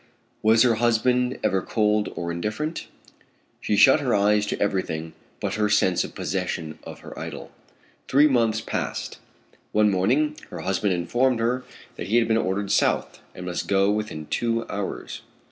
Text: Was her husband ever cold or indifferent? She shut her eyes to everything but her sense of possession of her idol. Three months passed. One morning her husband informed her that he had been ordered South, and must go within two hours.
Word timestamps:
Was 0.41 0.63
her 0.63 0.73
husband 0.81 1.37
ever 1.43 1.61
cold 1.61 2.09
or 2.15 2.31
indifferent? 2.31 2.87
She 3.59 3.75
shut 3.77 3.99
her 3.99 4.15
eyes 4.15 4.47
to 4.47 4.59
everything 4.59 5.13
but 5.39 5.53
her 5.61 5.69
sense 5.69 6.03
of 6.03 6.15
possession 6.15 6.79
of 6.81 7.01
her 7.01 7.15
idol. 7.19 7.51
Three 8.07 8.25
months 8.27 8.61
passed. 8.61 9.19
One 9.73 9.91
morning 9.91 10.37
her 10.49 10.61
husband 10.61 10.93
informed 10.93 11.39
her 11.39 11.63
that 11.97 12.07
he 12.07 12.15
had 12.17 12.27
been 12.27 12.35
ordered 12.37 12.71
South, 12.71 13.19
and 13.35 13.45
must 13.45 13.67
go 13.67 13.91
within 13.91 14.25
two 14.25 14.67
hours. 14.69 15.21